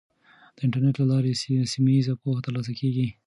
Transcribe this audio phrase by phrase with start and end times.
[0.55, 1.31] د انټرنیټ له لارې
[1.73, 3.07] سیمه ییزه پوهه ترلاسه کیږي.